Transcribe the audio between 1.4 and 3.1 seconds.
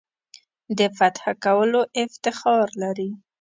کولو افتخار لري.